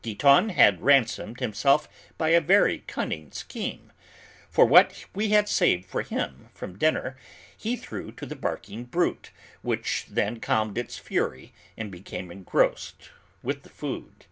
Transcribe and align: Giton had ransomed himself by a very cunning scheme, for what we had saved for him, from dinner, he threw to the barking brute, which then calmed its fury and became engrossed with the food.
Giton 0.00 0.48
had 0.48 0.80
ransomed 0.80 1.40
himself 1.40 1.90
by 2.16 2.30
a 2.30 2.40
very 2.40 2.78
cunning 2.86 3.30
scheme, 3.32 3.92
for 4.48 4.64
what 4.64 5.04
we 5.14 5.28
had 5.28 5.46
saved 5.46 5.84
for 5.84 6.00
him, 6.00 6.48
from 6.54 6.78
dinner, 6.78 7.18
he 7.54 7.76
threw 7.76 8.10
to 8.12 8.24
the 8.24 8.34
barking 8.34 8.84
brute, 8.84 9.30
which 9.60 10.06
then 10.08 10.40
calmed 10.40 10.78
its 10.78 10.96
fury 10.96 11.52
and 11.76 11.90
became 11.92 12.30
engrossed 12.30 13.10
with 13.42 13.62
the 13.62 13.68
food. 13.68 14.24